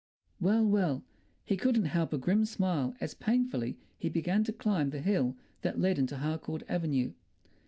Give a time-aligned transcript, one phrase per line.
[0.39, 1.03] Well, well!
[1.45, 5.79] He couldn't help a grim smile as painfully he began to climb the hill that
[5.79, 7.13] led into Harcourt Avenue.